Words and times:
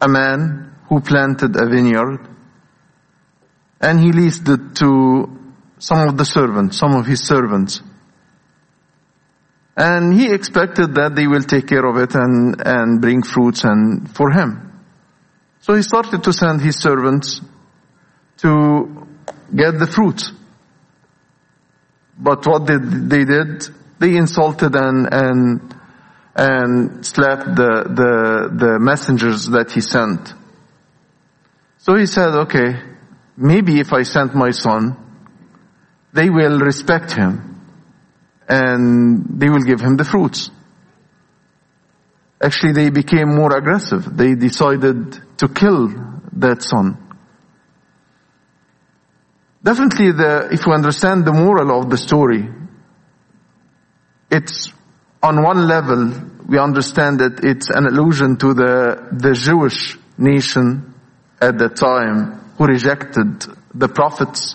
a 0.00 0.08
man 0.08 0.74
who 0.88 1.00
planted 1.00 1.56
a 1.56 1.66
vineyard 1.68 2.28
and 3.80 4.00
he 4.00 4.12
leased 4.12 4.48
it 4.48 4.76
to 4.76 5.28
some 5.78 6.08
of 6.08 6.16
the 6.16 6.24
servants, 6.24 6.78
some 6.78 6.94
of 6.94 7.06
his 7.06 7.26
servants. 7.26 7.82
And 9.76 10.14
he 10.14 10.32
expected 10.32 10.94
that 10.94 11.14
they 11.14 11.26
will 11.26 11.42
take 11.42 11.68
care 11.68 11.84
of 11.84 11.96
it 11.96 12.14
and, 12.14 12.60
and 12.64 13.00
bring 13.00 13.22
fruits 13.22 13.64
and 13.64 14.14
for 14.14 14.30
him. 14.30 14.82
So 15.60 15.74
he 15.74 15.82
started 15.82 16.24
to 16.24 16.32
send 16.32 16.60
his 16.62 16.76
servants 16.80 17.40
to 18.38 19.06
get 19.54 19.78
the 19.78 19.86
fruits. 19.86 20.32
But 22.18 22.46
what 22.46 22.66
did 22.66 23.10
they 23.10 23.24
did? 23.24 23.68
They 23.98 24.16
insulted 24.16 24.74
and 24.74 25.08
and 25.12 25.75
and 26.36 27.04
slapped 27.04 27.46
the 27.56 27.84
the 28.00 28.50
the 28.54 28.78
messengers 28.78 29.46
that 29.48 29.72
he 29.72 29.80
sent. 29.80 30.34
So 31.78 31.96
he 31.96 32.06
said, 32.06 32.34
okay, 32.44 32.82
maybe 33.36 33.80
if 33.80 33.92
I 33.92 34.02
send 34.02 34.34
my 34.34 34.50
son, 34.50 34.96
they 36.12 36.28
will 36.28 36.58
respect 36.58 37.12
him 37.12 37.56
and 38.48 39.40
they 39.40 39.48
will 39.48 39.62
give 39.62 39.80
him 39.80 39.96
the 39.96 40.04
fruits. 40.04 40.50
Actually, 42.42 42.72
they 42.72 42.90
became 42.90 43.34
more 43.34 43.56
aggressive. 43.56 44.16
They 44.16 44.34
decided 44.34 45.38
to 45.38 45.48
kill 45.48 45.88
that 46.34 46.62
son. 46.62 46.98
Definitely 49.62 50.12
the, 50.12 50.48
if 50.52 50.66
you 50.66 50.72
understand 50.72 51.24
the 51.24 51.32
moral 51.32 51.80
of 51.80 51.90
the 51.90 51.96
story, 51.96 52.48
it's 54.30 54.72
on 55.26 55.42
one 55.42 55.66
level, 55.66 56.12
we 56.46 56.58
understand 56.58 57.18
that 57.18 57.44
it's 57.44 57.68
an 57.70 57.86
allusion 57.86 58.36
to 58.38 58.54
the, 58.54 59.08
the 59.12 59.32
Jewish 59.34 59.98
nation 60.16 60.94
at 61.40 61.58
that 61.58 61.76
time 61.76 62.54
who 62.56 62.66
rejected 62.66 63.44
the 63.74 63.88
prophets 63.88 64.54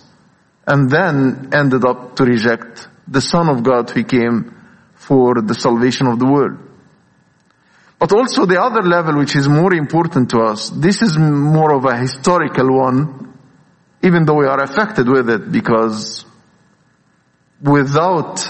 and 0.66 0.90
then 0.90 1.50
ended 1.54 1.84
up 1.86 2.16
to 2.16 2.24
reject 2.24 2.88
the 3.08 3.20
Son 3.22 3.50
of 3.50 3.64
God 3.64 3.90
who 3.90 4.04
came 4.04 4.56
for 4.96 5.42
the 5.42 5.54
salvation 5.54 6.08
of 6.08 6.20
the 6.20 6.26
world. 6.26 6.58
But 8.00 8.14
also 8.14 8.46
the 8.46 8.62
other 8.62 8.82
level 8.82 9.18
which 9.18 9.36
is 9.36 9.48
more 9.48 9.74
important 9.74 10.30
to 10.32 10.40
us, 10.40 10.70
this 10.70 11.02
is 11.02 11.18
more 11.18 11.74
of 11.76 11.86
a 11.86 11.98
historical 11.98 12.76
one, 12.76 13.38
even 14.02 14.26
though 14.26 14.40
we 14.40 14.46
are 14.46 14.64
affected 14.64 15.08
with 15.08 15.30
it 15.30 15.52
because 15.52 16.26
without 17.62 18.42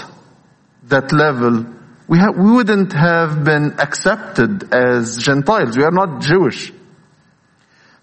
that 0.84 1.12
level, 1.12 1.66
we, 2.12 2.18
ha- 2.18 2.30
we 2.30 2.50
wouldn't 2.52 2.92
have 2.92 3.42
been 3.42 3.80
accepted 3.80 4.74
as 4.74 5.16
Gentiles. 5.16 5.78
We 5.78 5.84
are 5.84 5.90
not 5.90 6.20
Jewish. 6.20 6.70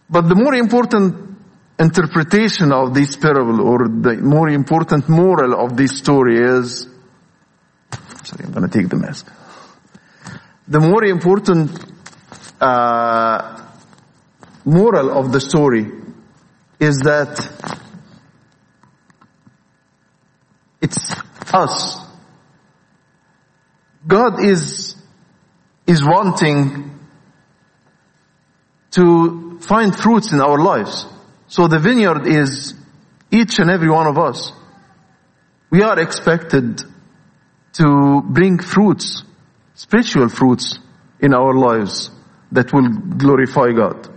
But 0.09 0.21
the 0.21 0.33
more 0.33 0.55
important 0.55 1.37
interpretation 1.77 2.71
of 2.71 2.95
this 2.95 3.15
parable 3.17 3.61
or 3.61 3.87
the 3.87 4.17
more 4.17 4.49
important 4.49 5.07
moral 5.09 5.53
of 5.63 5.77
this 5.77 5.99
story 5.99 6.39
is, 6.39 6.87
sorry, 8.23 8.45
I'm 8.45 8.51
going 8.51 8.67
to 8.67 8.75
take 8.75 8.89
the 8.89 8.95
mask. 8.95 9.31
The 10.67 10.79
more 10.79 11.05
important 11.05 11.69
uh, 12.59 13.63
moral 14.65 15.19
of 15.19 15.31
the 15.31 15.39
story 15.39 15.85
is 16.79 16.97
that 17.01 17.47
it's 20.81 21.13
us. 21.53 22.08
God 24.09 24.43
is, 24.43 24.95
is 25.85 26.03
wanting 26.03 26.99
to 28.91 29.59
find 29.59 29.95
fruits 29.95 30.33
in 30.33 30.41
our 30.41 30.57
lives. 30.57 31.05
So 31.47 31.67
the 31.67 31.77
vineyard 31.77 32.25
is 32.25 32.73
each 33.29 33.59
and 33.59 33.69
every 33.69 33.89
one 33.89 34.07
of 34.07 34.17
us. 34.17 34.51
We 35.69 35.83
are 35.83 35.99
expected 35.99 36.81
to 37.73 38.21
bring 38.25 38.57
fruits, 38.57 39.23
spiritual 39.75 40.29
fruits 40.29 40.79
in 41.19 41.35
our 41.35 41.53
lives 41.53 42.09
that 42.51 42.73
will 42.73 42.89
glorify 42.89 43.71
God. 43.73 44.09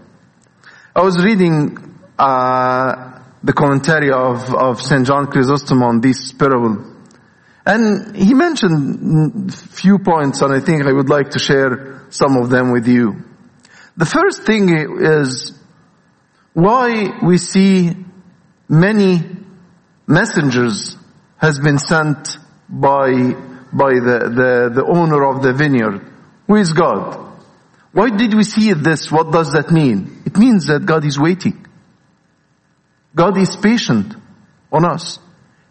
I 0.96 1.02
was 1.02 1.22
reading 1.22 1.98
uh, 2.18 3.20
the 3.42 3.52
commentary 3.52 4.10
of, 4.10 4.54
of 4.54 4.80
St. 4.80 5.06
John 5.06 5.26
Chrysostom 5.26 5.82
on 5.82 6.00
this 6.00 6.32
parable. 6.32 6.91
And 7.64 8.16
he 8.16 8.34
mentioned 8.34 9.54
few 9.54 9.98
points 9.98 10.42
and 10.42 10.52
I 10.52 10.60
think 10.60 10.84
I 10.84 10.92
would 10.92 11.08
like 11.08 11.30
to 11.30 11.38
share 11.38 12.06
some 12.10 12.36
of 12.36 12.50
them 12.50 12.72
with 12.72 12.88
you. 12.88 13.24
The 13.96 14.06
first 14.06 14.42
thing 14.42 14.68
is 15.00 15.52
why 16.54 17.18
we 17.24 17.38
see 17.38 17.96
many 18.68 19.20
messengers 20.06 20.96
has 21.36 21.58
been 21.60 21.78
sent 21.78 22.36
by, 22.68 23.10
by 23.72 23.92
the, 23.94 24.30
the, 24.34 24.70
the 24.74 24.84
owner 24.86 25.24
of 25.24 25.42
the 25.42 25.52
vineyard. 25.52 26.10
Who 26.46 26.56
is 26.56 26.72
God? 26.72 27.32
Why 27.92 28.10
did 28.10 28.34
we 28.34 28.44
see 28.44 28.72
this? 28.72 29.12
What 29.12 29.32
does 29.32 29.52
that 29.52 29.70
mean? 29.70 30.22
It 30.24 30.36
means 30.36 30.66
that 30.66 30.86
God 30.86 31.04
is 31.04 31.18
waiting. 31.18 31.66
God 33.14 33.36
is 33.36 33.54
patient 33.56 34.14
on 34.72 34.84
us. 34.84 35.18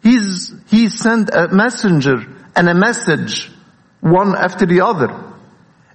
He's, 0.03 0.53
He 0.69 0.89
sent 0.89 1.29
a 1.33 1.47
messenger 1.49 2.17
and 2.55 2.69
a 2.69 2.73
message 2.73 3.51
one 3.99 4.35
after 4.35 4.65
the 4.65 4.81
other, 4.81 5.33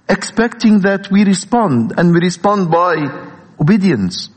expecting 0.07 0.81
that 0.81 1.11
we 1.11 1.23
respond 1.23 1.93
and 1.97 2.13
we 2.13 2.19
respond 2.21 2.71
by 2.71 2.95
obedience. 3.59 4.29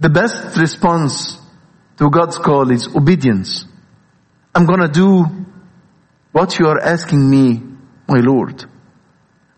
The 0.00 0.10
best 0.10 0.56
response 0.56 1.38
to 1.98 2.10
God's 2.10 2.38
call 2.38 2.70
is 2.70 2.88
obedience. 2.94 3.66
I'm 4.54 4.66
gonna 4.66 4.88
do 4.88 5.24
what 6.32 6.58
you 6.58 6.66
are 6.66 6.80
asking 6.80 7.28
me, 7.30 7.62
my 8.08 8.20
Lord. 8.20 8.64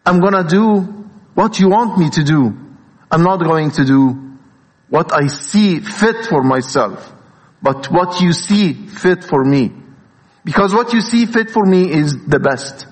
I'm 0.04 0.20
gonna 0.20 0.44
do 0.44 0.80
what 1.34 1.58
you 1.60 1.68
want 1.68 1.98
me 1.98 2.10
to 2.10 2.24
do. 2.24 2.56
I'm 3.10 3.22
not 3.22 3.38
going 3.38 3.70
to 3.72 3.84
do 3.84 4.38
what 4.88 5.12
I 5.12 5.26
see 5.26 5.80
fit 5.80 6.26
for 6.26 6.42
myself, 6.42 7.12
but 7.62 7.90
what 7.90 8.20
you 8.20 8.32
see 8.32 8.72
fit 8.72 9.24
for 9.24 9.44
me. 9.44 9.72
Because 10.44 10.72
what 10.72 10.92
you 10.92 11.00
see 11.00 11.26
fit 11.26 11.50
for 11.50 11.64
me 11.64 11.90
is 11.90 12.26
the 12.26 12.38
best. 12.38 12.86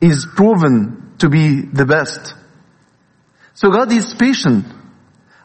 Is 0.00 0.26
proven 0.34 1.14
to 1.18 1.28
be 1.28 1.62
the 1.62 1.86
best. 1.86 2.34
So 3.54 3.70
God 3.70 3.92
is 3.92 4.14
patient. 4.14 4.64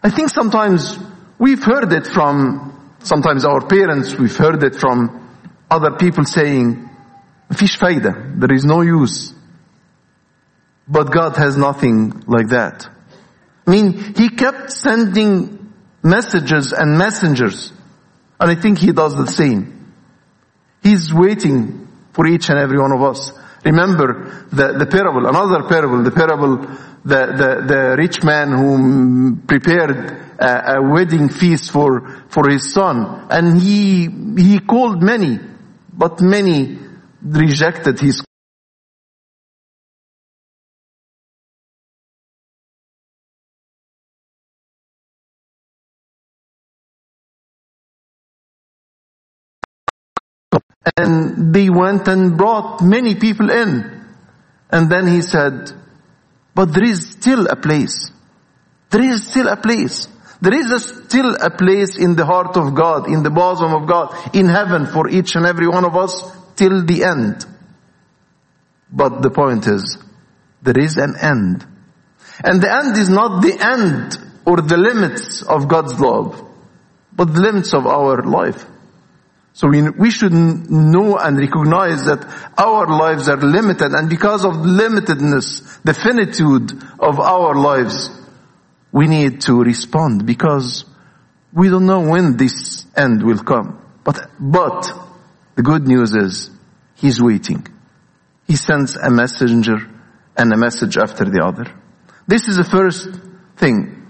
I 0.02 0.10
think 0.10 0.30
sometimes 0.30 0.98
we've 1.38 1.64
heard 1.64 1.92
it 1.94 2.08
from, 2.08 2.96
sometimes 3.00 3.46
our 3.46 3.68
parents, 3.68 4.16
we've 4.16 4.36
heard 4.36 4.64
it 4.64 4.76
from 4.76 5.30
other 5.70 5.92
people 5.98 6.24
saying, 6.26 6.90
fish 7.56 7.78
faida, 7.78 8.40
there 8.40 8.56
is 8.56 8.66
no 8.66 8.82
use. 8.82 9.34
But 10.88 11.12
God 11.12 11.36
has 11.38 11.58
nothing 11.58 12.24
like 12.26 12.48
that. 12.50 12.88
I 13.68 13.72
mean, 13.72 14.16
he 14.16 14.30
kept 14.30 14.72
sending 14.72 15.57
messages 16.10 16.74
and 16.74 16.98
messengers. 16.98 17.72
And 18.40 18.52
I 18.52 18.56
think 18.56 18.80
he 18.80 18.92
does 18.92 19.16
the 19.16 19.28
same. 19.28 19.94
He's 20.84 21.14
waiting 21.14 21.88
for 22.14 22.28
each 22.28 22.50
and 22.50 22.60
every 22.60 22.80
one 22.80 22.92
of 22.92 23.02
us. 23.02 23.32
Remember 23.66 24.46
the, 24.52 24.74
the 24.78 24.86
parable, 24.86 25.26
another 25.28 25.68
parable, 25.68 26.04
the 26.04 26.12
parable, 26.12 26.58
the, 27.04 27.22
the, 27.36 27.66
the 27.68 27.96
rich 27.98 28.24
man 28.24 28.52
who 28.52 29.38
prepared 29.48 29.92
a, 30.40 30.78
a 30.78 30.82
wedding 30.82 31.30
feast 31.30 31.72
for, 31.72 32.24
for 32.30 32.50
his 32.50 32.72
son. 32.72 33.28
And 33.30 33.60
he, 33.60 34.08
he 34.42 34.60
called 34.60 35.02
many, 35.02 35.40
but 35.92 36.22
many 36.22 36.80
rejected 37.22 38.00
his 38.00 38.24
They 51.38 51.70
went 51.70 52.08
and 52.08 52.38
brought 52.38 52.82
many 52.82 53.16
people 53.16 53.50
in. 53.52 54.06
And 54.72 54.92
then 54.92 55.08
he 55.08 55.22
said, 55.22 55.72
but 56.56 56.74
there 56.74 56.84
is 56.84 57.12
still 57.12 57.46
a 57.46 57.56
place. 57.56 58.12
There 58.90 59.04
is 59.04 59.28
still 59.28 59.48
a 59.48 59.58
place. 59.58 60.08
There 60.42 60.54
is 60.54 60.72
a 60.72 60.80
still 60.80 61.36
a 61.36 61.50
place 61.50 61.98
in 61.98 62.16
the 62.16 62.26
heart 62.26 62.58
of 62.58 62.74
God, 62.76 63.08
in 63.08 63.24
the 63.24 63.30
bosom 63.30 63.74
of 63.74 63.88
God, 63.88 64.36
in 64.36 64.48
heaven 64.48 64.86
for 64.86 65.08
each 65.10 65.36
and 65.36 65.46
every 65.46 65.68
one 65.68 65.86
of 65.86 65.96
us 65.96 66.14
till 66.56 66.84
the 66.86 67.04
end. 67.04 67.46
But 68.92 69.22
the 69.22 69.30
point 69.30 69.68
is, 69.68 69.98
there 70.62 70.78
is 70.78 70.98
an 70.98 71.16
end. 71.22 71.66
And 72.44 72.62
the 72.62 72.74
end 72.74 72.98
is 72.98 73.10
not 73.10 73.42
the 73.42 73.58
end 73.60 74.18
or 74.46 74.62
the 74.62 74.78
limits 74.78 75.44
of 75.44 75.68
God's 75.68 76.00
love, 76.00 76.44
but 77.14 77.34
the 77.34 77.42
limits 77.42 77.74
of 77.74 77.86
our 77.86 78.24
life. 78.24 78.66
So 79.58 79.68
we, 79.70 79.82
we 79.90 80.12
should 80.12 80.34
know 80.34 81.18
and 81.18 81.36
recognize 81.36 82.06
that 82.06 82.24
our 82.60 82.86
lives 82.86 83.28
are 83.28 83.38
limited 83.38 83.92
and 83.92 84.08
because 84.08 84.46
of 84.46 84.54
limitedness, 84.54 85.82
the 85.82 85.96
finitude 85.96 86.74
of 87.00 87.20
our 87.20 87.56
lives, 87.56 88.12
we 88.92 89.08
need 89.08 89.42
to 89.42 89.64
respond 89.64 90.28
because 90.28 90.86
we 91.52 91.70
don't 91.70 91.88
know 91.88 92.08
when 92.08 92.38
this 92.38 92.86
end 92.96 93.24
will 93.24 93.40
come. 93.40 93.84
But, 94.04 94.30
but 94.40 94.92
the 95.56 95.64
good 95.64 95.88
news 95.88 96.14
is 96.14 96.52
he's 96.94 97.20
waiting. 97.20 97.66
He 98.46 98.58
sends 98.58 98.96
a 98.96 99.10
messenger 99.10 99.78
and 100.38 100.54
a 100.54 100.58
message 100.58 101.00
after 101.00 101.26
the 101.26 101.44
other. 101.44 101.66
This 102.28 102.48
is 102.48 102.58
the 102.58 102.64
first 102.64 103.10
thing. 103.56 104.06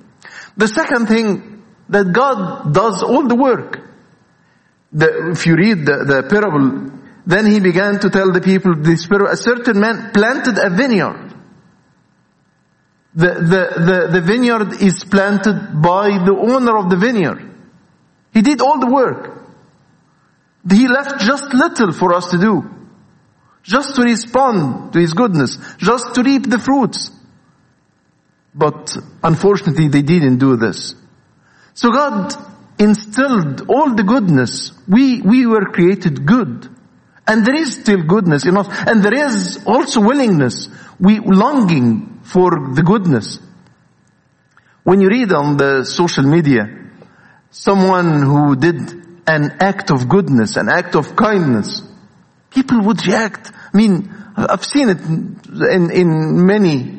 The 0.57 0.67
second 0.67 1.07
thing 1.07 1.63
that 1.87 2.11
God 2.11 2.73
does 2.73 3.01
all 3.01 3.29
the 3.29 3.35
work 3.37 3.86
the, 4.91 5.31
if 5.31 5.45
you 5.45 5.55
read 5.55 5.85
the, 5.85 6.05
the 6.05 6.27
parable, 6.29 6.91
then 7.25 7.45
he 7.45 7.59
began 7.59 7.99
to 7.99 8.09
tell 8.09 8.31
the 8.31 8.41
people, 8.41 8.75
this 8.75 9.05
parable, 9.05 9.31
a 9.31 9.37
certain 9.37 9.79
man 9.79 10.11
planted 10.13 10.57
a 10.57 10.69
vineyard. 10.69 11.33
The, 13.15 13.27
the, 13.27 13.81
the, 13.83 14.07
the 14.13 14.21
vineyard 14.21 14.81
is 14.81 15.03
planted 15.03 15.81
by 15.81 16.23
the 16.23 16.33
owner 16.33 16.77
of 16.77 16.89
the 16.89 16.97
vineyard. 16.97 17.43
He 18.33 18.41
did 18.41 18.61
all 18.61 18.79
the 18.79 18.91
work. 18.91 19.45
He 20.69 20.87
left 20.87 21.21
just 21.21 21.53
little 21.53 21.91
for 21.91 22.13
us 22.13 22.29
to 22.31 22.37
do. 22.37 22.63
Just 23.63 23.95
to 23.95 24.03
respond 24.03 24.93
to 24.93 24.99
His 24.99 25.13
goodness. 25.13 25.57
Just 25.77 26.15
to 26.15 26.23
reap 26.23 26.49
the 26.49 26.59
fruits. 26.59 27.11
But 28.53 28.95
unfortunately 29.23 29.87
they 29.87 30.01
didn't 30.01 30.37
do 30.37 30.55
this. 30.55 30.95
So 31.73 31.91
God 31.91 32.33
instilled 32.79 33.69
all 33.69 33.95
the 33.95 34.03
goodness. 34.03 34.71
We, 34.87 35.21
we 35.21 35.45
were 35.45 35.65
created 35.65 36.25
good. 36.25 36.69
And 37.27 37.45
there 37.45 37.55
is 37.55 37.73
still 37.73 38.03
goodness 38.03 38.45
in 38.45 38.57
us. 38.57 38.67
And 38.87 39.03
there 39.03 39.13
is 39.13 39.63
also 39.65 40.01
willingness. 40.01 40.69
We 40.99 41.19
longing 41.19 42.21
for 42.23 42.73
the 42.73 42.83
goodness. 42.83 43.39
When 44.83 45.01
you 45.01 45.09
read 45.09 45.33
on 45.33 45.57
the 45.57 45.83
social 45.83 46.23
media, 46.23 46.65
someone 47.51 48.21
who 48.21 48.55
did 48.55 48.75
an 49.27 49.57
act 49.59 49.91
of 49.91 50.07
goodness, 50.07 50.55
an 50.55 50.69
act 50.69 50.95
of 50.95 51.15
kindness, 51.15 51.81
people 52.49 52.81
would 52.83 53.05
react. 53.05 53.51
I 53.73 53.77
mean, 53.77 54.13
I've 54.37 54.63
seen 54.63 54.89
it 54.89 55.01
in, 55.01 55.91
in 55.91 56.45
many 56.45 56.97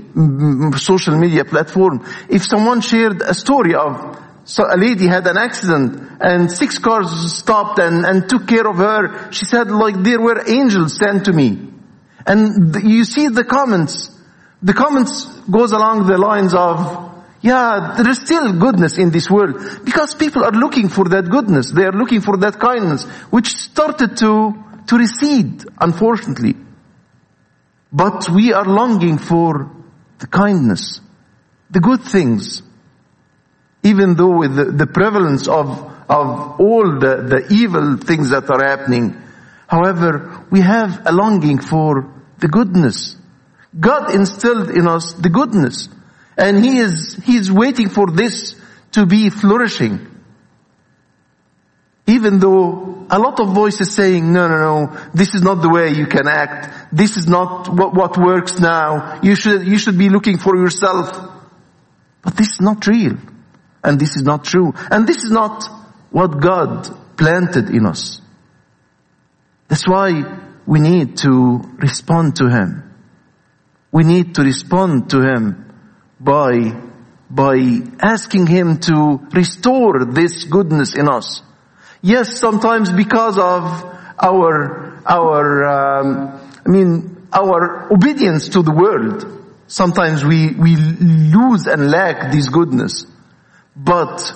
social 0.79 1.17
media 1.17 1.45
platforms. 1.45 2.07
If 2.29 2.45
someone 2.45 2.83
shared 2.83 3.23
a 3.23 3.33
story 3.33 3.75
of 3.75 4.19
so 4.49 4.65
a 4.65 4.79
lady 4.79 5.07
had 5.07 5.27
an 5.27 5.37
accident 5.37 6.01
and 6.23 6.51
six 6.51 6.79
cars 6.79 7.37
stopped 7.37 7.79
and, 7.79 8.07
and 8.07 8.31
took 8.31 8.49
care 8.49 8.67
of 8.67 8.79
her. 8.79 9.31
She 9.31 9.45
said 9.45 9.71
like 9.71 10.03
there 10.03 10.23
were 10.23 10.43
angels 10.49 10.97
sent 10.97 11.27
to 11.27 11.35
me. 11.35 11.69
And 12.27 12.75
you 12.83 13.05
see 13.05 13.29
the 13.29 13.45
comments. 13.45 14.11
The 14.63 14.73
comments 14.73 15.27
goes 15.51 15.73
along 15.73 16.07
the 16.07 16.17
lines 16.17 16.55
of, 16.55 16.79
yeah, 17.43 17.93
there 17.99 18.09
is 18.09 18.21
still 18.21 18.59
goodness 18.59 18.97
in 18.97 19.11
this 19.11 19.29
world 19.29 19.85
because 19.85 20.15
people 20.15 20.43
are 20.43 20.53
looking 20.53 20.89
for 20.89 21.05
that 21.11 21.29
goodness. 21.29 21.71
They 21.71 21.85
are 21.85 21.93
looking 21.93 22.23
for 22.23 22.39
that 22.39 22.59
kindness, 22.59 23.05
which 23.29 23.49
started 23.49 24.17
to, 24.17 24.55
to 24.87 24.97
recede, 24.97 25.63
unfortunately. 25.79 26.57
But 27.93 28.31
we 28.31 28.55
are 28.55 28.65
longing 28.65 29.19
for 29.19 29.71
the 30.21 30.27
kindness, 30.27 31.03
the 31.69 31.81
good 31.81 32.01
things, 32.01 32.63
even 33.83 34.15
though 34.17 34.39
with 34.39 34.55
the, 34.55 34.65
the 34.65 34.87
prevalence 34.87 35.49
of, 35.49 35.69
of 36.09 36.61
all 36.61 36.99
the, 36.99 37.23
the 37.29 37.47
evil 37.51 37.97
things 37.97 38.31
that 38.31 38.51
are 38.51 38.65
happening, 38.65 39.17
however, 39.67 40.45
we 40.51 40.61
have 40.61 41.07
a 41.07 41.13
longing 41.13 41.59
for 41.59 42.13
the 42.39 42.49
goodness. 42.49 43.17
God 43.79 44.15
instilled 44.15 44.71
in 44.71 44.89
us 44.89 45.15
the 45.15 45.29
goodness. 45.29 45.89
And 46.37 46.65
He 46.65 46.79
is, 46.79 47.21
He 47.25 47.37
is 47.37 47.51
waiting 47.51 47.89
for 47.89 48.11
this 48.11 48.55
to 48.93 49.07
be 49.07 49.31
flourishing. 49.31 50.07
Even 52.07 52.39
though 52.39 53.07
a 53.11 53.19
lot 53.19 53.39
of 53.39 53.55
voices 53.55 53.95
saying, 53.95 54.33
no, 54.33 54.49
no, 54.49 54.57
no, 54.59 55.11
this 55.13 55.35
is 55.35 55.43
not 55.43 55.61
the 55.61 55.69
way 55.69 55.91
you 55.91 56.07
can 56.07 56.27
act. 56.27 56.89
This 56.91 57.19
is 57.19 57.29
not 57.29 57.69
what, 57.69 57.95
what 57.95 58.17
works 58.17 58.59
now. 58.59 59.21
You 59.23 59.35
should, 59.35 59.67
you 59.67 59.79
should 59.79 59.99
be 59.99 60.09
looking 60.09 60.39
for 60.39 60.57
yourself. 60.57 61.13
But 62.23 62.37
this 62.37 62.53
is 62.53 62.61
not 62.63 62.87
real. 62.87 63.19
And 63.89 63.99
this 63.99 64.17
is 64.17 64.23
not 64.23 64.45
true. 64.45 64.75
And 64.91 65.07
this 65.07 65.25
is 65.25 65.31
not 65.31 65.65
what 66.11 66.43
God 66.43 67.17
planted 67.17 67.71
in 67.71 67.87
us. 67.87 68.21
That's 69.69 69.89
why 69.89 70.41
we 70.67 70.79
need 70.79 71.17
to 71.19 71.63
respond 71.79 72.37
to 72.37 72.51
Him. 72.51 72.95
We 73.91 74.05
need 74.05 74.35
to 74.35 74.43
respond 74.43 75.09
to 75.11 75.23
Him 75.23 75.73
by, 76.21 76.79
by 77.31 77.57
asking 78.03 78.49
Him 78.49 78.79
to 78.81 79.27
restore 79.33 80.05
this 80.05 80.45
goodness 80.45 80.95
in 80.95 81.09
us. 81.09 81.41
Yes, 82.03 82.39
sometimes 82.39 82.93
because 82.93 83.39
of 83.39 83.63
our, 84.23 85.03
our, 85.07 85.65
um, 85.65 86.53
I 86.67 86.69
mean, 86.69 87.27
our 87.33 87.91
obedience 87.91 88.51
to 88.51 88.63
the 88.63 88.71
world, 88.71 89.25
sometimes 89.67 90.23
we, 90.27 90.53
we 90.53 90.77
lose 90.77 91.67
and 91.67 91.91
lack 91.91 92.33
this 92.33 92.51
goodness. 92.51 93.07
But 93.79 94.33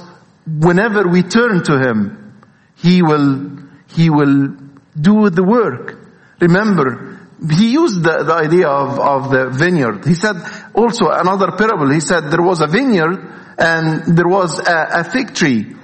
whenever 0.46 1.08
we 1.08 1.22
turn 1.22 1.64
to 1.64 1.78
Him, 1.78 2.40
He 2.76 3.02
will, 3.02 3.58
He 3.88 4.08
will 4.08 4.56
do 4.98 5.30
the 5.30 5.42
work. 5.42 5.98
Remember, 6.40 7.18
He 7.50 7.72
used 7.72 8.02
the, 8.02 8.22
the 8.22 8.34
idea 8.34 8.68
of, 8.68 9.00
of 9.00 9.30
the 9.30 9.50
vineyard. 9.50 10.06
He 10.06 10.14
said 10.14 10.36
also 10.74 11.10
another 11.10 11.52
parable. 11.52 11.90
He 11.90 12.00
said 12.00 12.30
there 12.30 12.42
was 12.42 12.60
a 12.60 12.68
vineyard 12.68 13.18
and 13.58 14.16
there 14.16 14.28
was 14.28 14.60
a, 14.60 15.00
a 15.00 15.04
fig 15.04 15.34
tree. 15.34 15.74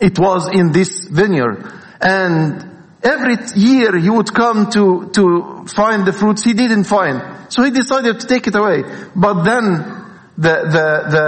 It 0.00 0.18
was 0.18 0.48
in 0.48 0.72
this 0.72 1.06
vineyard. 1.08 1.72
And 2.00 2.64
every 3.02 3.36
year 3.54 3.98
he 3.98 4.10
would 4.10 4.32
come 4.32 4.70
to, 4.70 5.10
to 5.12 5.66
find 5.66 6.06
the 6.06 6.12
fruits 6.12 6.44
he 6.44 6.54
didn't 6.54 6.84
find. 6.84 7.52
So 7.52 7.62
he 7.62 7.70
decided 7.70 8.20
to 8.20 8.26
take 8.26 8.46
it 8.46 8.54
away. 8.54 8.82
But 9.14 9.44
then 9.44 10.05
the, 10.38 10.54
the, 10.76 10.88
the, 11.16 11.26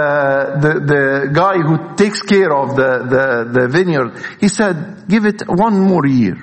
the, 0.61 0.79
the 0.85 1.31
guy 1.33 1.57
who 1.57 1.95
takes 1.95 2.21
care 2.21 2.53
of 2.55 2.75
the, 2.75 3.05
the, 3.09 3.59
the 3.59 3.67
vineyard, 3.67 4.23
he 4.39 4.47
said, 4.47 5.07
give 5.07 5.25
it 5.25 5.41
one 5.47 5.79
more 5.79 6.05
year. 6.05 6.37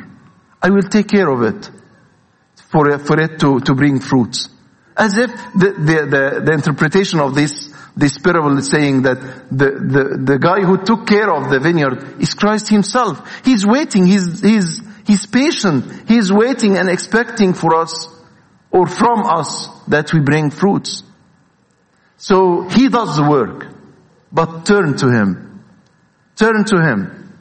I 0.61 0.71
will 0.71 0.83
take 0.83 1.09
care 1.09 1.29
of 1.29 1.43
it 1.43 1.71
for, 2.71 2.99
for 2.99 3.21
it 3.21 3.39
to, 3.41 3.61
to 3.61 3.75
bring 3.75 4.01
fruits. 4.01 4.49
As 4.97 5.17
if 5.17 5.31
the, 5.31 5.75
the, 5.79 6.07
the, 6.11 6.43
the 6.45 6.53
interpretation 6.53 7.21
of 7.21 7.35
this, 7.35 7.73
this 7.97 8.19
parable 8.19 8.59
is 8.59 8.69
saying 8.69 9.03
that 9.03 9.21
the, 9.51 9.71
the, 9.71 10.23
the 10.25 10.39
guy 10.39 10.63
who 10.63 10.83
took 10.83 11.07
care 11.07 11.33
of 11.33 11.51
the 11.51 11.61
vineyard 11.61 12.21
is 12.21 12.35
Christ 12.35 12.69
himself. 12.69 13.45
He's 13.45 13.65
waiting, 13.65 14.07
he's, 14.07 14.41
he's, 14.41 14.83
he's 15.07 15.27
patient, 15.27 16.09
he's 16.09 16.33
waiting 16.33 16.77
and 16.79 16.89
expecting 16.89 17.55
for 17.55 17.77
us 17.77 18.09
or 18.73 18.87
from 18.87 19.25
us 19.25 19.69
that 19.87 20.13
we 20.13 20.21
bring 20.21 20.51
fruits. 20.51 21.05
So 22.27 22.63
he 22.63 22.89
does 22.89 23.15
the 23.15 23.23
work, 23.23 23.69
but 24.33 24.67
turn 24.67 24.97
to 24.97 25.09
him. 25.09 25.63
Turn 26.35 26.65
to 26.65 26.77
him. 26.83 27.39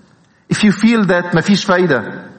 If 0.48 0.64
you 0.64 0.72
feel 0.72 1.06
that 1.06 1.34
mafish 1.34 1.66
faida, 1.66 2.32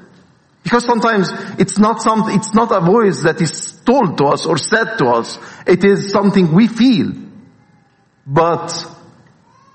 because 0.63 0.85
sometimes 0.85 1.29
it's 1.59 1.77
not 1.77 2.01
something, 2.03 2.37
it's 2.37 2.55
not 2.55 2.71
a 2.71 2.79
voice 2.79 3.23
that 3.23 3.41
is 3.41 3.81
told 3.85 4.19
to 4.19 4.27
us 4.27 4.47
or 4.47 4.59
said 4.59 4.97
to 4.99 5.07
us. 5.07 5.41
It 5.67 5.83
is 5.83 6.13
something 6.13 6.55
we 6.55 6.69
feel. 6.69 7.15
But 8.25 8.71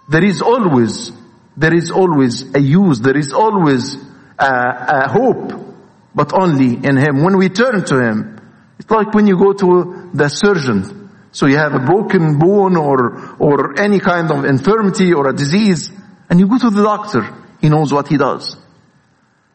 there 0.10 0.24
is 0.24 0.42
always, 0.42 1.12
there 1.58 1.74
is 1.74 1.92
always 1.92 2.56
a 2.56 2.62
use, 2.62 3.01
there 3.01 3.18
is 3.18 3.34
always 3.34 3.96
a, 4.40 4.48
a 4.48 5.10
hope, 5.10 5.75
but 6.16 6.32
only 6.32 6.75
in 6.75 6.96
Him. 6.96 7.22
When 7.22 7.38
we 7.38 7.50
turn 7.50 7.84
to 7.84 8.00
Him, 8.00 8.40
it's 8.80 8.90
like 8.90 9.13
when 9.13 9.28
you 9.28 9.38
go 9.38 9.51
to 9.51 10.10
the 10.13 10.30
surgeon 10.30 11.00
so 11.32 11.46
you 11.46 11.58
have 11.58 11.74
a 11.74 11.80
broken 11.80 12.40
bone 12.40 12.76
or, 12.76 13.36
or 13.40 13.80
any 13.80 14.00
kind 14.00 14.32
of 14.32 14.46
infirmity 14.46 15.14
or 15.14 15.30
a 15.30 15.34
disease, 15.34 15.92
and 16.30 16.40
you 16.40 16.48
go 16.48 16.58
to 16.58 16.70
the 16.70 16.84
doctor. 16.84 17.28
He 17.62 17.70
knows 17.70 17.94
what 17.94 18.08
he 18.08 18.18
does. 18.18 18.58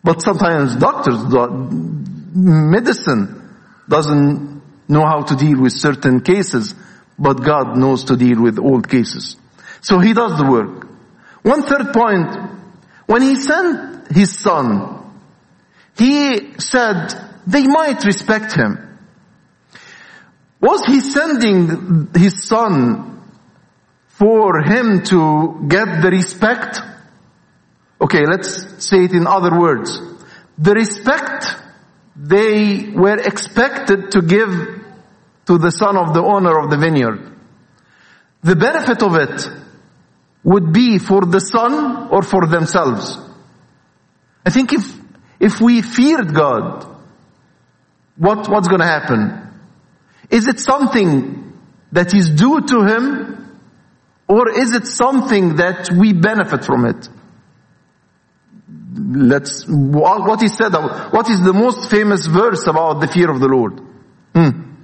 But 0.03 0.23
sometimes 0.23 0.77
doctors, 0.77 1.19
medicine 2.35 3.55
doesn't 3.89 4.63
know 4.89 5.05
how 5.05 5.23
to 5.23 5.37
deal 5.37 5.61
with 5.61 5.73
certain 5.73 6.21
cases, 6.21 6.75
but 7.19 7.43
God 7.45 7.77
knows 7.77 8.05
to 8.05 8.17
deal 8.17 8.41
with 8.41 8.59
all 8.59 8.81
cases. 8.81 9.37
So 9.81 9.99
he 9.99 10.13
does 10.13 10.39
the 10.39 10.51
work. 10.51 10.87
One 11.43 11.63
third 11.63 11.93
point, 11.93 12.37
when 13.07 13.23
he 13.23 13.37
sent 13.37 14.13
his 14.13 14.39
son, 14.39 15.13
he 15.99 16.59
said 16.59 17.09
they 17.47 17.67
might 17.67 18.05
respect 18.05 18.53
him. 18.53 18.96
Was 20.67 20.85
he 20.87 21.01
sending 21.01 22.09
his 22.13 22.43
son 22.43 23.23
for 24.09 24.63
him 24.65 25.03
to 25.05 25.65
get 25.69 26.03
the 26.03 26.11
respect? 26.11 26.81
Okay, 28.01 28.25
let's 28.27 28.85
say 28.85 29.05
it 29.05 29.13
in 29.13 29.29
other 29.29 29.57
words. 29.57 29.91
the 30.59 30.73
respect 30.73 31.45
they 32.17 32.91
were 32.95 33.19
expected 33.19 34.11
to 34.13 34.23
give 34.23 34.51
to 35.45 35.59
the 35.59 35.71
son 35.71 35.97
of 35.97 36.15
the 36.15 36.23
owner 36.23 36.59
of 36.59 36.71
the 36.71 36.79
vineyard. 36.79 37.21
The 38.43 38.57
benefit 38.57 39.03
of 39.03 39.15
it 39.17 39.49
would 40.43 40.73
be 40.73 40.99
for 40.99 41.21
the 41.27 41.41
son 41.41 42.09
or 42.11 42.23
for 42.23 42.47
themselves. 42.47 43.19
I 44.45 44.51
think 44.51 44.73
if, 44.73 44.85
if 45.39 45.61
we 45.61 45.83
feared 45.83 46.35
God, 46.35 46.87
what, 48.17 48.49
what's 48.49 48.69
gonna 48.69 48.87
happen? 48.87 49.46
Is 50.31 50.49
it 50.49 50.61
something 50.61 51.53
that 51.93 52.15
is 52.15 52.31
due 52.31 52.61
to 52.61 52.85
Him 52.85 53.37
or 54.29 54.51
is 54.51 54.73
it 54.73 54.87
something 54.87 55.57
that 55.57 55.91
we 55.91 56.13
benefit 56.13 56.65
from 56.65 56.85
it? 56.87 57.09
Let's, 58.99 59.65
what 59.69 60.41
he 60.41 60.49
said, 60.49 60.73
what 60.73 61.31
is 61.31 61.43
the 61.43 61.53
most 61.53 61.91
famous 61.91 62.27
verse 62.27 62.67
about 62.67 63.01
the 63.01 63.09
fear 63.09 63.31
of 63.31 63.41
the 63.41 63.47
Lord? 63.47 63.81
Hmm. 64.35 64.75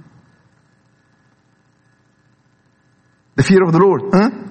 The 3.35 3.43
fear 3.43 3.63
of 3.63 3.71
the 3.73 3.79
Lord. 3.79 4.01
Hmm? 4.13 4.43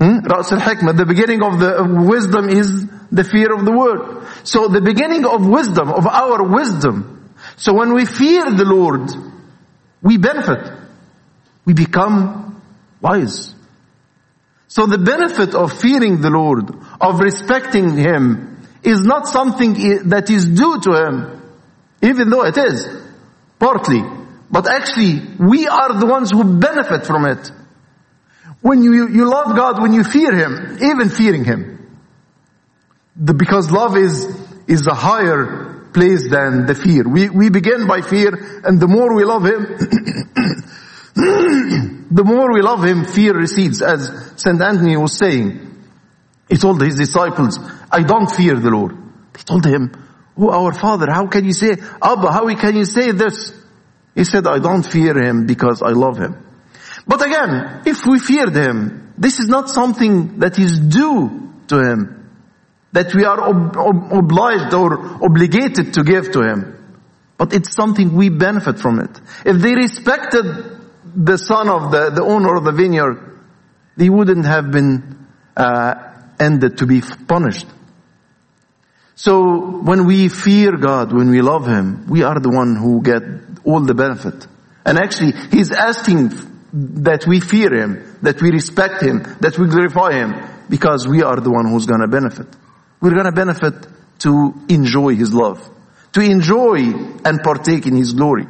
Hmm? 0.00 0.26
Al-Hikmah, 0.26 0.96
the 0.96 1.06
beginning 1.06 1.42
of 1.42 1.60
the 1.60 2.04
wisdom 2.08 2.48
is 2.48 2.86
the 3.12 3.22
fear 3.22 3.54
of 3.54 3.64
the 3.64 3.72
word. 3.72 4.26
So 4.42 4.68
the 4.68 4.80
beginning 4.80 5.24
of 5.24 5.46
wisdom, 5.46 5.90
of 5.90 6.06
our 6.06 6.42
wisdom. 6.42 7.34
So 7.56 7.74
when 7.74 7.94
we 7.94 8.06
fear 8.06 8.50
the 8.50 8.64
Lord, 8.64 9.33
we 10.04 10.18
benefit. 10.18 10.70
We 11.64 11.72
become 11.72 12.62
wise. 13.00 13.54
So 14.68 14.86
the 14.86 14.98
benefit 14.98 15.54
of 15.54 15.72
fearing 15.80 16.20
the 16.20 16.28
Lord, 16.30 16.70
of 17.00 17.20
respecting 17.20 17.96
Him, 17.96 18.60
is 18.82 19.00
not 19.00 19.26
something 19.26 20.08
that 20.10 20.28
is 20.28 20.46
due 20.46 20.78
to 20.80 20.92
Him, 20.92 21.42
even 22.02 22.28
though 22.28 22.44
it 22.44 22.58
is, 22.58 22.86
partly. 23.58 24.02
But 24.50 24.68
actually, 24.68 25.22
we 25.38 25.66
are 25.68 25.98
the 25.98 26.06
ones 26.06 26.30
who 26.30 26.58
benefit 26.58 27.06
from 27.06 27.24
it. 27.24 27.50
When 28.60 28.82
you, 28.82 29.08
you 29.08 29.24
love 29.24 29.56
God, 29.56 29.80
when 29.80 29.94
you 29.94 30.04
fear 30.04 30.36
Him, 30.36 30.78
even 30.82 31.08
fearing 31.08 31.44
Him. 31.44 31.96
The, 33.16 33.32
because 33.32 33.70
love 33.70 33.96
is, 33.96 34.24
is 34.66 34.86
a 34.86 34.94
higher 34.94 35.63
place 35.94 36.28
than 36.28 36.66
the 36.66 36.74
fear. 36.74 37.08
We, 37.08 37.30
we 37.30 37.48
begin 37.48 37.86
by 37.86 38.02
fear, 38.02 38.60
and 38.64 38.80
the 38.80 38.88
more 38.88 39.14
we 39.14 39.24
love 39.24 39.44
Him, 39.46 39.64
the 42.10 42.24
more 42.24 42.52
we 42.52 42.60
love 42.60 42.84
him, 42.84 43.04
fear 43.04 43.34
recedes. 43.34 43.80
As 43.82 44.32
St. 44.36 44.60
Anthony 44.60 44.96
was 44.96 45.16
saying, 45.16 45.84
he 46.48 46.56
told 46.56 46.82
his 46.82 46.96
disciples, 46.96 47.58
I 47.90 48.02
don't 48.02 48.28
fear 48.30 48.56
the 48.56 48.70
Lord. 48.70 48.96
They 49.32 49.42
told 49.42 49.64
him, 49.64 49.92
Oh, 50.36 50.50
our 50.50 50.72
Father, 50.72 51.06
how 51.08 51.28
can 51.28 51.44
you 51.44 51.52
say, 51.52 51.70
Abba, 52.02 52.32
how 52.32 52.52
can 52.56 52.76
you 52.76 52.84
say 52.84 53.12
this? 53.12 53.54
He 54.16 54.24
said, 54.24 54.46
I 54.48 54.58
don't 54.58 54.82
fear 54.82 55.16
him 55.16 55.46
because 55.46 55.82
I 55.82 55.90
love 55.90 56.18
him. 56.18 56.44
But 57.06 57.24
again, 57.24 57.82
if 57.86 58.04
we 58.06 58.18
feared 58.18 58.54
him, 58.56 59.12
this 59.16 59.38
is 59.38 59.48
not 59.48 59.70
something 59.70 60.40
that 60.40 60.58
is 60.58 60.80
due 60.80 61.52
to 61.68 61.78
him, 61.78 62.23
that 62.94 63.12
we 63.12 63.24
are 63.24 63.40
ob- 63.42 63.76
ob- 63.76 64.12
obliged 64.12 64.72
or 64.72 65.24
obligated 65.24 65.94
to 65.94 66.04
give 66.04 66.30
to 66.30 66.42
him. 66.42 66.58
But 67.36 67.52
it's 67.52 67.74
something 67.74 68.14
we 68.14 68.28
benefit 68.28 68.78
from 68.78 69.00
it. 69.00 69.10
If 69.44 69.60
they 69.60 69.74
respected 69.74 70.46
the 71.16 71.36
son 71.36 71.68
of 71.68 71.90
the, 71.90 72.10
the 72.10 72.22
owner 72.22 72.54
of 72.54 72.62
the 72.62 72.70
vineyard, 72.70 73.40
they 73.96 74.08
wouldn't 74.08 74.46
have 74.46 74.70
been 74.70 75.26
uh, 75.56 75.94
ended 76.38 76.78
to 76.78 76.86
be 76.86 77.00
punished. 77.00 77.66
So 79.16 79.80
when 79.82 80.06
we 80.06 80.28
fear 80.28 80.76
God, 80.76 81.12
when 81.12 81.30
we 81.30 81.42
love 81.42 81.66
Him, 81.66 82.06
we 82.08 82.22
are 82.22 82.38
the 82.38 82.50
one 82.50 82.76
who 82.76 83.02
get 83.02 83.22
all 83.64 83.80
the 83.80 83.94
benefit. 83.94 84.46
And 84.86 84.98
actually, 84.98 85.32
He's 85.50 85.72
asking 85.72 86.30
that 87.02 87.26
we 87.26 87.40
fear 87.40 87.74
Him, 87.74 88.18
that 88.22 88.40
we 88.40 88.50
respect 88.52 89.02
Him, 89.02 89.24
that 89.40 89.58
we 89.58 89.66
glorify 89.66 90.12
Him, 90.12 90.34
because 90.68 91.08
we 91.08 91.22
are 91.24 91.40
the 91.40 91.50
one 91.50 91.66
who's 91.68 91.86
gonna 91.86 92.08
benefit. 92.08 92.46
We're 93.04 93.14
gonna 93.14 93.32
benefit 93.32 93.86
to 94.20 94.54
enjoy 94.70 95.14
His 95.14 95.34
love, 95.34 95.60
to 96.14 96.22
enjoy 96.22 96.78
and 97.22 97.42
partake 97.42 97.86
in 97.86 97.96
His 97.96 98.14
glory. 98.14 98.46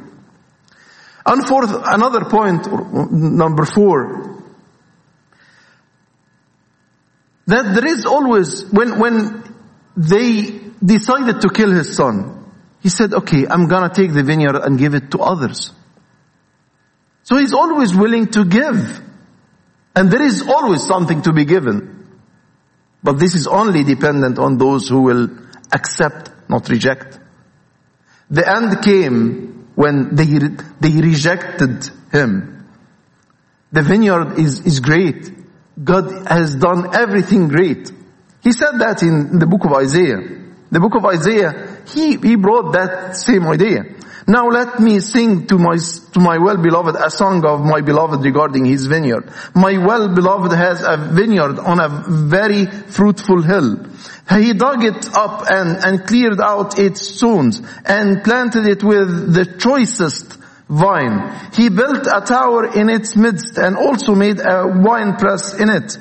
And 1.25 1.45
fourth, 1.45 1.71
another 1.73 2.23
point, 2.23 2.65
number 3.11 3.65
four, 3.65 4.41
that 7.47 7.75
there 7.75 7.85
is 7.85 8.05
always, 8.05 8.63
when, 8.71 8.97
when 8.97 9.43
they 9.97 10.61
decided 10.83 11.41
to 11.41 11.49
kill 11.49 11.71
his 11.71 11.93
son, 11.93 12.49
he 12.81 12.87
said, 12.87 13.13
okay, 13.13 13.45
I'm 13.49 13.67
gonna 13.67 13.93
take 13.93 14.13
the 14.13 14.23
vineyard 14.23 14.55
and 14.55 14.79
give 14.79 14.93
it 14.93 15.11
to 15.11 15.19
others. 15.19 15.73
So 17.23 17.35
he's 17.37 17.53
always 17.53 17.93
willing 17.93 18.27
to 18.27 18.45
give. 18.45 19.01
And 19.97 20.09
there 20.09 20.21
is 20.21 20.47
always 20.47 20.85
something 20.85 21.23
to 21.23 21.33
be 21.33 21.43
given. 21.43 21.94
But 23.05 23.19
this 23.19 23.35
is 23.35 23.45
only 23.45 23.83
dependent 23.83 24.39
on 24.39 24.57
those 24.57 24.89
who 24.89 25.03
will 25.03 25.29
accept, 25.71 26.31
not 26.49 26.67
reject. 26.69 27.19
The 28.31 28.49
end 28.49 28.83
came 28.83 29.67
when 29.75 30.15
they, 30.15 30.25
they 30.79 31.01
rejected 31.01 31.87
him. 32.11 32.65
The 33.71 33.83
vineyard 33.83 34.39
is, 34.39 34.59
is 34.61 34.79
great. 34.79 35.31
God 35.83 36.27
has 36.27 36.55
done 36.55 36.95
everything 36.95 37.47
great. 37.47 37.91
He 38.41 38.51
said 38.51 38.79
that 38.79 39.03
in 39.03 39.37
the 39.37 39.45
book 39.45 39.65
of 39.65 39.73
Isaiah. 39.73 40.41
The 40.71 40.79
book 40.79 40.95
of 40.95 41.05
Isaiah, 41.05 41.83
he, 41.85 42.17
he 42.17 42.35
brought 42.37 42.73
that 42.73 43.17
same 43.17 43.45
idea. 43.45 43.83
Now 44.27 44.47
let 44.47 44.79
me 44.79 44.99
sing 45.01 45.45
to 45.47 45.57
my, 45.59 45.77
to 46.13 46.19
my 46.19 46.39
well-beloved 46.39 46.95
a 46.95 47.11
song 47.11 47.45
of 47.45 47.61
my 47.61 47.81
beloved 47.81 48.25
regarding 48.25 48.65
his 48.65 48.87
vineyard. 48.87 49.31
My 49.53 49.77
well-beloved 49.77 50.51
has 50.51 50.81
a 50.81 50.97
vineyard 50.97 51.59
on 51.59 51.79
a 51.79 51.89
very 52.09 52.65
fruitful 52.65 53.43
hill. 53.43 53.85
He 54.29 54.53
dug 54.53 54.83
it 54.83 55.15
up 55.15 55.45
and, 55.47 55.77
and 55.85 56.07
cleared 56.07 56.41
out 56.41 56.79
its 56.79 57.07
stones 57.17 57.61
and 57.85 58.23
planted 58.23 58.65
it 58.65 58.83
with 58.83 59.31
the 59.31 59.45
choicest 59.59 60.39
vine. 60.67 61.51
He 61.53 61.69
built 61.69 62.07
a 62.07 62.21
tower 62.21 62.73
in 62.73 62.89
its 62.89 63.15
midst 63.15 63.59
and 63.59 63.77
also 63.77 64.15
made 64.15 64.39
a 64.39 64.65
wine 64.67 65.17
press 65.17 65.53
in 65.59 65.69
it. 65.69 65.99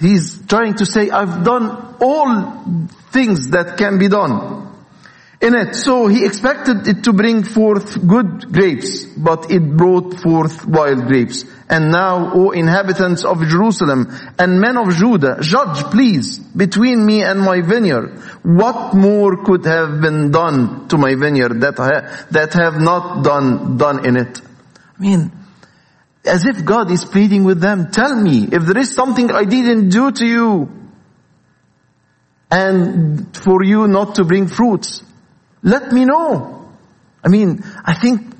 He's 0.00 0.44
trying 0.48 0.74
to 0.74 0.86
say, 0.86 1.10
I've 1.10 1.44
done 1.44 1.96
all 2.00 2.88
things 3.12 3.50
that 3.50 3.76
can 3.78 4.00
be 4.00 4.08
done 4.08 4.71
in 5.42 5.56
it. 5.56 5.74
So 5.74 6.06
he 6.06 6.24
expected 6.24 6.86
it 6.86 7.04
to 7.04 7.12
bring 7.12 7.42
forth 7.42 8.06
good 8.06 8.52
grapes, 8.52 9.04
but 9.04 9.50
it 9.50 9.76
brought 9.76 10.20
forth 10.20 10.64
wild 10.64 11.06
grapes. 11.06 11.44
And 11.68 11.90
now, 11.90 12.32
O 12.32 12.50
inhabitants 12.52 13.24
of 13.24 13.42
Jerusalem 13.46 14.06
and 14.38 14.60
men 14.60 14.76
of 14.76 14.94
Judah, 14.94 15.38
judge 15.40 15.84
please 15.90 16.38
between 16.38 17.04
me 17.04 17.22
and 17.24 17.40
my 17.40 17.60
vineyard. 17.60 18.20
What 18.42 18.94
more 18.94 19.44
could 19.44 19.64
have 19.64 20.00
been 20.00 20.30
done 20.30 20.86
to 20.88 20.96
my 20.96 21.16
vineyard 21.16 21.60
that 21.62 21.80
I, 21.80 22.24
that 22.30 22.54
have 22.54 22.80
not 22.80 23.24
done, 23.24 23.76
done 23.78 24.06
in 24.06 24.16
it? 24.16 24.40
I 24.98 25.02
mean, 25.02 25.32
as 26.24 26.46
if 26.46 26.64
God 26.64 26.90
is 26.92 27.04
pleading 27.04 27.42
with 27.42 27.60
them, 27.60 27.90
tell 27.90 28.14
me 28.14 28.46
if 28.52 28.62
there 28.64 28.78
is 28.78 28.94
something 28.94 29.32
I 29.32 29.44
didn't 29.44 29.88
do 29.88 30.12
to 30.12 30.24
you 30.24 30.70
and 32.48 33.36
for 33.36 33.64
you 33.64 33.88
not 33.88 34.16
to 34.16 34.24
bring 34.24 34.46
fruits. 34.46 35.02
Let 35.62 35.92
me 35.92 36.04
know. 36.04 36.72
I 37.24 37.28
mean, 37.28 37.62
I 37.84 37.94
think 37.94 38.34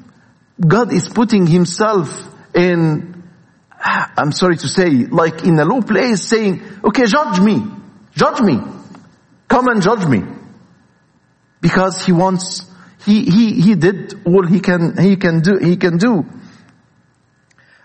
God 0.60 0.92
is 0.92 1.08
putting 1.08 1.46
himself 1.46 2.28
in, 2.54 3.22
I'm 3.80 4.32
sorry 4.32 4.56
to 4.56 4.68
say, 4.68 4.90
like 4.90 5.44
in 5.44 5.58
a 5.58 5.64
low 5.64 5.82
place 5.82 6.22
saying, 6.22 6.62
okay, 6.84 7.06
judge 7.06 7.40
me. 7.40 7.62
Judge 8.14 8.40
me. 8.40 8.58
Come 9.48 9.68
and 9.68 9.82
judge 9.82 10.06
me. 10.06 10.22
Because 11.60 12.04
he 12.04 12.12
wants, 12.12 12.66
he, 13.04 13.24
he, 13.24 13.60
he 13.60 13.74
did 13.76 14.14
all 14.24 14.44
he 14.44 14.60
can, 14.60 14.96
he 15.00 15.16
can 15.16 15.40
do, 15.40 15.58
he 15.58 15.76
can 15.76 15.98
do. 15.98 16.26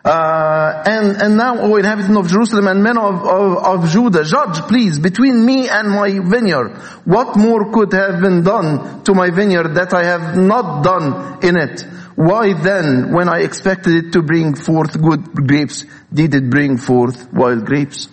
Uh, 0.08 0.84
and, 0.86 1.22
and 1.22 1.36
now, 1.36 1.60
O 1.60 1.76
inhabitant 1.76 2.16
of 2.18 2.30
Jerusalem 2.30 2.68
and 2.68 2.82
men 2.82 2.98
of, 2.98 3.28
of, 3.28 3.58
of 3.58 3.90
Judah, 3.90 4.24
judge 4.24 4.62
please 4.62 5.00
between 5.00 5.46
me 5.46 5.68
and 5.68 5.90
my 5.90 6.08
vineyard. 6.24 6.78
What 7.04 7.36
more 7.36 7.74
could 7.74 7.92
have 7.92 8.22
been 8.22 8.42
done 8.42 9.04
to 9.04 9.14
my 9.14 9.32
vineyard 9.32 9.76
that 9.76 9.94
I 9.94 10.06
have 10.06 10.38
not 10.38 10.82
done 10.82 11.44
in 11.44 11.58
it? 11.58 11.82
Why 12.16 12.54
then, 12.54 13.12
when 13.12 13.28
I 13.28 13.40
expected 13.40 14.06
it 14.06 14.14
to 14.14 14.22
bring 14.22 14.56
forth 14.56 14.98
good 15.02 15.26
grapes, 15.46 15.84
did 16.14 16.34
it 16.34 16.50
bring 16.50 16.78
forth 16.78 17.28
wild 17.34 17.66
grapes? 17.66 18.08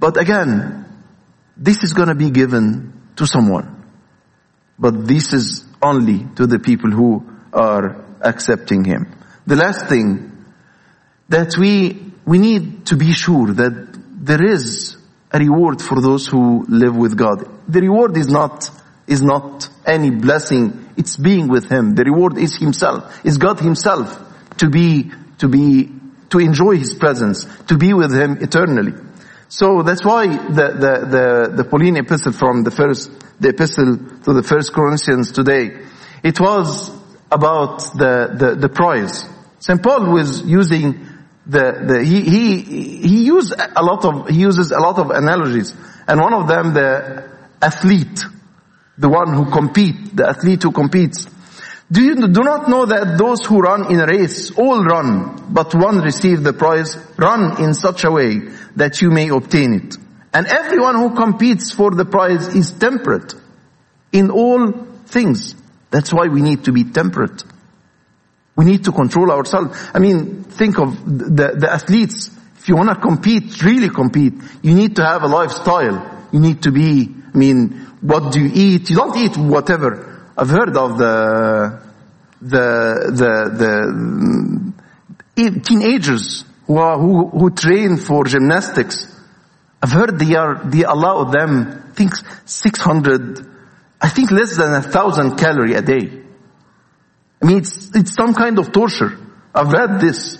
But 0.00 0.16
again, 0.16 0.86
this 1.56 1.84
is 1.84 1.92
gonna 1.92 2.16
be 2.16 2.30
given 2.30 3.12
to 3.14 3.28
someone. 3.28 3.84
But 4.76 5.06
this 5.06 5.32
is 5.34 5.64
only 5.80 6.26
to 6.34 6.48
the 6.48 6.58
people 6.58 6.90
who 6.90 7.30
are 7.52 8.04
accepting 8.20 8.82
Him. 8.82 9.06
The 9.46 9.54
last 9.54 9.86
thing 9.86 10.29
that 11.30 11.56
we, 11.58 12.12
we 12.26 12.38
need 12.38 12.86
to 12.86 12.96
be 12.96 13.12
sure 13.12 13.52
that 13.54 13.98
there 14.22 14.44
is 14.44 14.96
a 15.32 15.38
reward 15.38 15.80
for 15.80 16.00
those 16.00 16.26
who 16.26 16.66
live 16.68 16.94
with 16.94 17.16
God. 17.16 17.48
The 17.68 17.80
reward 17.80 18.16
is 18.16 18.28
not 18.28 18.70
is 19.10 19.22
not 19.22 19.68
any 19.84 20.10
blessing. 20.10 20.88
It's 20.96 21.16
being 21.16 21.48
with 21.48 21.68
Him. 21.68 21.96
The 21.96 22.04
reward 22.04 22.38
is 22.38 22.56
Himself, 22.56 23.24
is 23.26 23.38
God 23.38 23.58
Himself 23.58 24.08
to 24.58 24.70
be, 24.70 25.10
to 25.38 25.48
be, 25.48 25.90
to 26.30 26.38
enjoy 26.38 26.76
His 26.76 26.94
presence, 26.94 27.44
to 27.66 27.76
be 27.76 27.92
with 27.92 28.14
Him 28.14 28.38
eternally. 28.40 28.92
So 29.48 29.82
that's 29.82 30.04
why 30.04 30.28
the, 30.28 30.68
the, 30.84 30.94
the, 31.10 31.52
the 31.56 31.64
Pauline 31.64 31.96
epistle 31.96 32.32
from 32.32 32.62
the 32.62 32.70
first, 32.70 33.10
the 33.40 33.48
epistle 33.48 33.96
to 34.22 34.32
the 34.32 34.44
first 34.44 34.72
Corinthians 34.72 35.32
today, 35.32 35.86
it 36.22 36.38
was 36.38 36.90
about 37.32 37.80
the, 37.98 38.30
the, 38.32 38.54
the 38.54 38.68
prize. 38.68 39.24
St. 39.58 39.82
Paul 39.82 40.12
was 40.12 40.42
using 40.42 41.04
the, 41.46 41.84
the, 41.86 42.04
he, 42.04 42.20
he, 42.20 42.60
he 42.60 43.24
used 43.24 43.54
a 43.54 43.82
lot 43.82 44.04
of, 44.04 44.28
he 44.28 44.40
uses 44.40 44.70
a 44.70 44.78
lot 44.78 44.98
of 44.98 45.10
analogies. 45.10 45.74
And 46.06 46.20
one 46.20 46.34
of 46.34 46.48
them, 46.48 46.74
the 46.74 47.30
athlete, 47.62 48.24
the 48.98 49.08
one 49.08 49.32
who 49.32 49.50
compete, 49.50 50.14
the 50.14 50.28
athlete 50.28 50.62
who 50.62 50.72
competes. 50.72 51.26
Do 51.90 52.02
you 52.02 52.14
do 52.14 52.42
not 52.42 52.68
know 52.68 52.86
that 52.86 53.18
those 53.18 53.44
who 53.44 53.58
run 53.58 53.92
in 53.92 53.98
a 53.98 54.06
race 54.06 54.52
all 54.56 54.84
run, 54.84 55.52
but 55.52 55.74
one 55.74 55.98
receive 56.00 56.44
the 56.44 56.52
prize? 56.52 56.96
Run 57.16 57.60
in 57.62 57.74
such 57.74 58.04
a 58.04 58.10
way 58.10 58.38
that 58.76 59.02
you 59.02 59.10
may 59.10 59.28
obtain 59.28 59.74
it. 59.74 59.96
And 60.32 60.46
everyone 60.46 60.94
who 60.94 61.16
competes 61.16 61.72
for 61.72 61.90
the 61.90 62.04
prize 62.04 62.54
is 62.54 62.70
temperate 62.70 63.34
in 64.12 64.30
all 64.30 64.70
things. 65.06 65.56
That's 65.90 66.12
why 66.12 66.28
we 66.28 66.42
need 66.42 66.64
to 66.64 66.72
be 66.72 66.84
temperate. 66.84 67.42
We 68.60 68.66
need 68.66 68.84
to 68.84 68.92
control 68.92 69.30
ourselves. 69.30 69.74
I 69.94 70.00
mean, 70.00 70.44
think 70.44 70.78
of 70.78 71.02
the, 71.06 71.54
the 71.56 71.72
athletes. 71.72 72.30
If 72.58 72.68
you 72.68 72.76
want 72.76 72.90
to 72.90 72.94
compete, 72.94 73.62
really 73.62 73.88
compete, 73.88 74.34
you 74.60 74.74
need 74.74 74.96
to 74.96 75.02
have 75.02 75.22
a 75.22 75.28
lifestyle. 75.28 76.26
You 76.30 76.40
need 76.40 76.62
to 76.64 76.70
be, 76.70 77.08
I 77.32 77.38
mean, 77.38 77.70
what 78.02 78.34
do 78.34 78.40
you 78.42 78.50
eat? 78.52 78.90
You 78.90 78.96
don't 78.96 79.16
eat 79.16 79.38
whatever. 79.38 80.30
I've 80.36 80.50
heard 80.50 80.76
of 80.76 80.98
the, 80.98 81.80
the, 82.42 83.10
the, 83.16 83.32
the 83.62 84.74
mm, 85.36 85.64
teenagers 85.64 86.44
who 86.66 86.76
are, 86.76 86.98
who, 86.98 87.28
who 87.30 87.50
train 87.52 87.96
for 87.96 88.24
gymnastics. 88.24 89.06
I've 89.82 89.92
heard 89.92 90.18
they 90.18 90.36
are, 90.36 90.62
they 90.66 90.82
allow 90.82 91.24
them, 91.24 91.82
I 91.92 91.94
think 91.94 92.12
600, 92.44 93.38
I 94.02 94.10
think 94.10 94.30
less 94.30 94.58
than 94.58 94.74
a 94.74 94.82
thousand 94.82 95.38
calorie 95.38 95.72
a 95.72 95.80
day. 95.80 96.19
I 97.42 97.46
mean, 97.46 97.58
it's, 97.58 97.94
it's 97.94 98.14
some 98.14 98.34
kind 98.34 98.58
of 98.58 98.72
torture. 98.72 99.18
I've 99.54 99.72
read 99.72 100.00
this. 100.00 100.38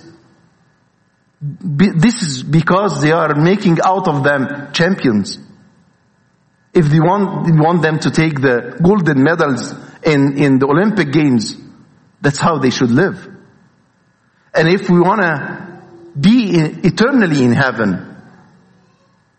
Be, 1.40 1.90
this 1.90 2.22
is 2.22 2.42
because 2.42 3.00
they 3.00 3.12
are 3.12 3.34
making 3.34 3.78
out 3.82 4.06
of 4.06 4.22
them 4.22 4.72
champions. 4.72 5.38
If 6.72 6.86
they 6.86 7.00
want, 7.00 7.46
they 7.46 7.52
want 7.52 7.82
them 7.82 7.98
to 8.00 8.10
take 8.10 8.40
the 8.40 8.78
golden 8.82 9.22
medals 9.24 9.72
in, 10.04 10.36
in 10.38 10.58
the 10.58 10.66
Olympic 10.66 11.12
Games, 11.12 11.56
that's 12.20 12.38
how 12.38 12.58
they 12.58 12.70
should 12.70 12.90
live. 12.90 13.26
And 14.54 14.68
if 14.68 14.88
we 14.90 15.00
want 15.00 15.22
to 15.22 15.82
be 16.18 16.54
in, 16.58 16.84
eternally 16.84 17.42
in 17.42 17.52
heaven, 17.52 18.16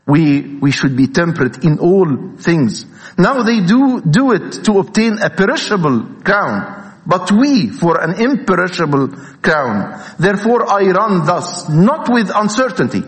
we, 0.08 0.42
we 0.42 0.72
should 0.72 0.96
be 0.98 1.08
temperate 1.08 1.64
in 1.64 1.80
all 1.80 2.36
things. 2.38 2.86
Now 3.18 3.44
they 3.44 3.62
do, 3.62 4.02
do 4.02 4.32
it 4.34 4.64
to 4.66 4.80
obtain 4.80 5.20
a 5.20 5.30
perishable 5.30 6.22
crown, 6.24 6.81
but 7.06 7.32
we 7.32 7.70
for 7.70 8.00
an 8.02 8.22
imperishable 8.22 9.10
crown. 9.42 10.04
Therefore 10.20 10.70
I 10.72 10.92
run 10.92 11.26
thus, 11.26 11.70
not 11.70 12.10
with 12.10 12.32
uncertainty, 12.34 13.04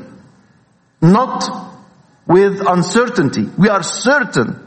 not 1.01 1.43
with 2.27 2.61
uncertainty. 2.65 3.49
We 3.57 3.69
are 3.69 3.83
certain. 3.83 4.59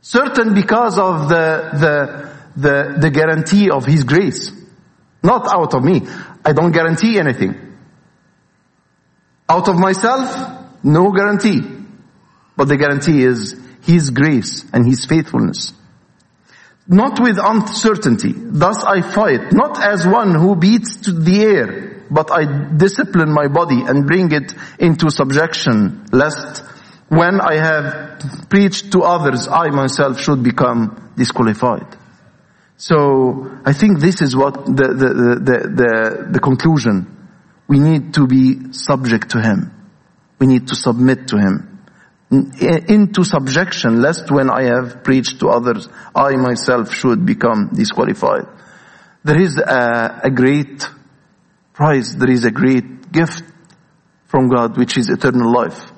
Certain 0.00 0.54
because 0.54 0.98
of 0.98 1.28
the, 1.28 1.70
the, 1.74 2.60
the, 2.60 2.98
the 3.00 3.10
guarantee 3.10 3.70
of 3.70 3.84
His 3.84 4.04
grace. 4.04 4.52
Not 5.22 5.46
out 5.46 5.74
of 5.74 5.84
me. 5.84 6.02
I 6.44 6.52
don't 6.52 6.72
guarantee 6.72 7.18
anything. 7.18 7.76
Out 9.48 9.68
of 9.68 9.78
myself, 9.78 10.64
no 10.82 11.12
guarantee. 11.12 11.60
But 12.56 12.68
the 12.68 12.76
guarantee 12.76 13.22
is 13.22 13.60
His 13.82 14.10
grace 14.10 14.64
and 14.72 14.86
His 14.86 15.04
faithfulness. 15.06 15.72
Not 16.88 17.20
with 17.20 17.38
uncertainty. 17.38 18.32
Thus 18.34 18.82
I 18.84 19.02
fight, 19.02 19.52
not 19.52 19.80
as 19.82 20.06
one 20.06 20.34
who 20.34 20.56
beats 20.56 21.02
to 21.02 21.12
the 21.12 21.42
air, 21.42 22.04
but 22.10 22.30
I 22.30 22.76
discipline 22.76 23.32
my 23.32 23.48
body 23.48 23.82
and 23.82 24.06
bring 24.06 24.32
it 24.32 24.52
into 24.78 25.10
subjection, 25.10 26.06
lest 26.12 26.64
when 27.08 27.40
I 27.40 27.54
have 27.54 28.48
preached 28.48 28.92
to 28.92 29.02
others, 29.02 29.46
I 29.48 29.70
myself 29.70 30.20
should 30.20 30.42
become 30.42 31.12
disqualified. 31.16 31.96
So 32.76 33.58
I 33.64 33.72
think 33.74 34.00
this 34.00 34.22
is 34.22 34.34
what 34.34 34.64
the, 34.64 34.72
the, 34.72 35.08
the, 35.38 35.58
the, 35.80 36.28
the 36.32 36.40
conclusion. 36.40 37.28
We 37.68 37.78
need 37.78 38.14
to 38.14 38.26
be 38.26 38.72
subject 38.72 39.30
to 39.30 39.40
Him. 39.40 39.70
We 40.38 40.46
need 40.46 40.68
to 40.68 40.74
submit 40.74 41.28
to 41.28 41.38
Him. 41.38 41.71
Into 42.32 43.24
subjection, 43.24 44.00
lest 44.00 44.30
when 44.30 44.48
I 44.48 44.62
have 44.64 45.04
preached 45.04 45.40
to 45.40 45.48
others, 45.48 45.86
I 46.14 46.36
myself 46.36 46.94
should 46.94 47.26
become 47.26 47.70
disqualified. 47.74 48.46
There 49.22 49.38
is 49.38 49.58
a, 49.58 50.22
a 50.24 50.30
great 50.30 50.88
prize, 51.74 52.16
there 52.16 52.30
is 52.30 52.44
a 52.46 52.50
great 52.50 53.12
gift 53.12 53.42
from 54.26 54.48
God, 54.48 54.78
which 54.78 54.96
is 54.96 55.10
eternal 55.10 55.52
life. 55.52 55.92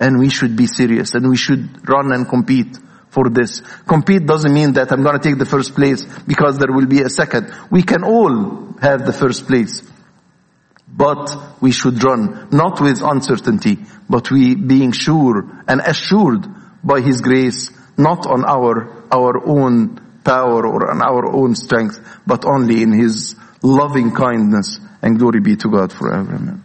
And 0.00 0.18
we 0.18 0.30
should 0.30 0.56
be 0.56 0.66
serious 0.66 1.14
and 1.14 1.28
we 1.28 1.36
should 1.36 1.86
run 1.88 2.12
and 2.12 2.26
compete 2.26 2.78
for 3.10 3.28
this. 3.28 3.60
Compete 3.86 4.26
doesn't 4.26 4.52
mean 4.52 4.72
that 4.74 4.92
I'm 4.92 5.02
gonna 5.02 5.18
take 5.18 5.38
the 5.38 5.46
first 5.46 5.74
place 5.74 6.04
because 6.26 6.58
there 6.58 6.72
will 6.72 6.86
be 6.86 7.02
a 7.02 7.10
second. 7.10 7.52
We 7.70 7.82
can 7.82 8.02
all 8.02 8.74
have 8.80 9.04
the 9.04 9.12
first 9.12 9.46
place. 9.46 9.82
But 10.96 11.60
we 11.60 11.72
should 11.72 12.02
run, 12.02 12.48
not 12.50 12.80
with 12.80 13.02
uncertainty, 13.02 13.78
but 14.08 14.30
we 14.30 14.54
being 14.54 14.92
sure 14.92 15.44
and 15.68 15.80
assured 15.80 16.46
by 16.82 17.00
His 17.00 17.20
grace, 17.20 17.70
not 17.98 18.26
on 18.26 18.44
our, 18.44 19.04
our 19.12 19.46
own 19.46 20.00
power 20.24 20.66
or 20.66 20.90
on 20.90 21.02
our 21.02 21.26
own 21.26 21.54
strength, 21.54 22.00
but 22.26 22.44
only 22.46 22.82
in 22.82 22.92
His 22.92 23.36
loving 23.62 24.14
kindness 24.14 24.80
and 25.02 25.18
glory 25.18 25.40
be 25.40 25.56
to 25.56 25.68
God 25.68 25.92
forever. 25.92 26.34
Amen. 26.34 26.64